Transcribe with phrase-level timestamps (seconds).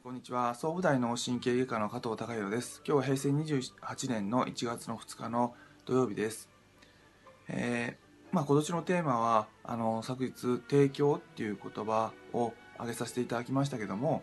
[0.00, 0.54] こんにちは。
[0.54, 2.82] 総武大脳神経外科の加藤孝弘です。
[2.84, 6.48] 今日は平成28年の1月の2日の土曜日です、
[7.48, 10.32] えー、まあ、今年のテーマはあの昨日
[10.68, 14.22] 「提供」っていう言葉を挙げさせていただきましたけども、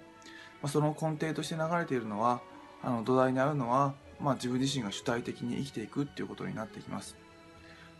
[0.61, 2.41] まあ、その根底として流れているのは
[2.83, 7.15] あの土台にあるのは、まあ、自分自身が主体的に生きていくっていうことになってきます。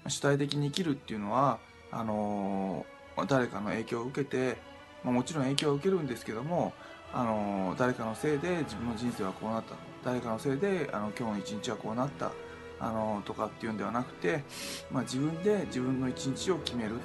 [0.08, 1.60] 主体的に生きるっていうのは
[1.92, 2.86] あの
[3.28, 4.58] 誰かの影響を受けて、
[5.04, 6.74] まあ、もちろん影響を受けるんですけども
[7.14, 9.76] あの誰かのせいで自分の人生はこうなった。
[10.04, 12.32] 誰かのせいであの今日の一日はこうなった。
[12.82, 14.44] あのとかっていうんではなくて、
[14.90, 16.96] まあ、自分で自分の一日を決める。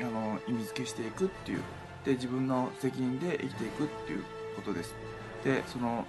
[0.00, 1.62] あの意味付けしていくっていう。
[2.04, 4.24] で自分の責任で生きていくっていう
[4.56, 4.94] ことです。
[5.42, 6.06] でその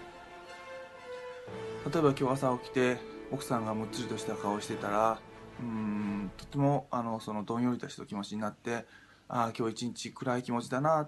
[1.91, 2.97] 例えば今日朝起きて
[3.31, 5.19] 奥さんがむっつりとした顔をしてたら
[5.59, 8.85] うんとてもあのそのどんよりとした気持ちになって
[9.27, 11.07] ああ今日一日暗い気持ちだな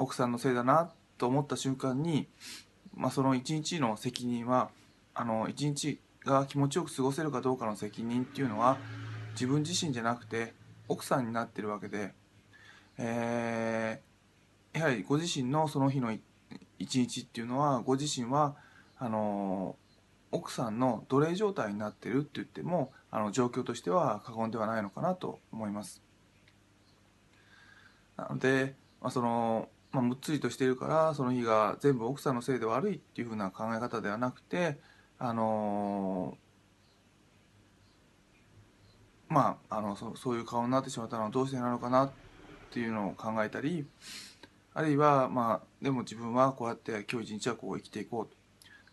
[0.00, 2.26] 奥さんのせいだなと思った瞬間に、
[2.94, 4.70] まあ、その一日の責任は
[5.14, 8.78] あの一日が気持ちよく過ごせるかどうかの責任っていうのは
[9.32, 10.54] 自分自身じゃなくて
[10.88, 12.14] 奥さんになってるわけで、
[12.96, 16.16] えー、やはりご自身のその日の
[16.78, 18.56] 一日っていうのはご自身は
[18.98, 19.76] あの
[20.32, 26.02] 奥さんの奴隷状態になってるって言ってもあの状況としては過言ではないのかなと思います。
[28.16, 34.78] なので、まあ、そのまあ、むっつりとしているからその日が全部奥さんのせいで悪いっていうふうな考え方ではなくて
[35.18, 42.10] あのー、まああのそそういう顔になってしまったのはどうしてなのかなっ
[42.70, 43.84] ていうのを考えたり
[44.74, 48.40] あるいはまあでも自分はこうやって今日一日はこう生きていこうと。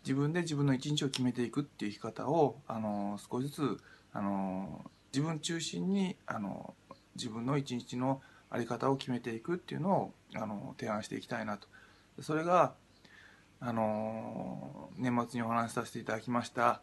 [0.04, 3.78] 自分で自分の一日を決めていくっていう生き方をあの少しずつ
[4.12, 6.74] あの自分中心にあの
[7.14, 11.68] 自分の一日の在り方を決めていくっていうのをあの提案していきたいなと。
[12.20, 12.74] それが
[13.60, 16.80] あの年末にお話しさせていただきました、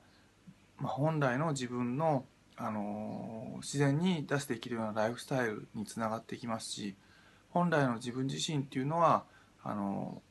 [0.78, 2.26] まあ、本来の自分の
[2.58, 6.96] あの自然に出していけるようなライフスタイルにつながっていきますし
[7.50, 9.26] 本来の自分自身っていうのは
[9.62, 10.22] あの、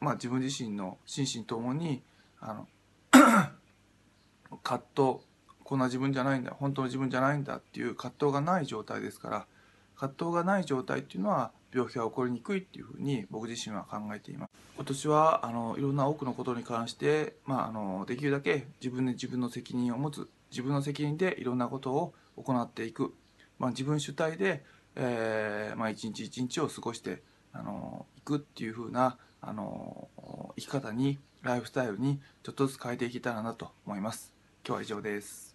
[0.00, 2.02] まあ、自分自身の心身ともに
[2.40, 2.68] あの
[4.64, 5.18] 葛藤
[5.62, 9.46] こんな自分じゃないんだ本当の自分じゃないんだっていう葛藤がない状態ですから
[9.94, 14.50] 葛藤がない状態っていうのは病気が起こりにくいっていうふうに僕自身は考えています。
[14.76, 23.14] 今年はあのいろんな多くのことに関して、まあ、あのできるだけ自分で自分の責任を持つ自分の責任でいろんなことを行っていく、
[23.58, 24.64] まあ、自分主体で、
[24.96, 27.22] えーまあ、一日一日を過ごして
[27.52, 30.08] あのいくっていうふうなあの
[30.56, 34.32] 生き方にライフスタイルにちょっとずつ変えていけたらなと思います。
[34.66, 35.51] 今日は以上です。